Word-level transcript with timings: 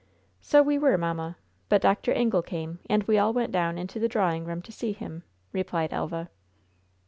"So 0.41 0.63
we 0.63 0.79
were, 0.79 0.97
mamma, 0.97 1.37
but 1.69 1.79
Dr. 1.83 2.11
Ingle 2.11 2.41
came, 2.41 2.79
and 2.89 3.03
we 3.03 3.19
all 3.19 3.33
went 3.33 3.51
down 3.51 3.77
into 3.77 3.99
the 3.99 4.07
drawing 4.09 4.45
room 4.45 4.63
to 4.63 4.71
see 4.71 4.93
him," 4.93 5.21
replied 5.51 5.93
Elva. 5.93 6.31